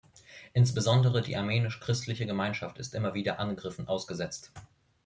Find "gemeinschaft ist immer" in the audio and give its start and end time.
2.25-3.13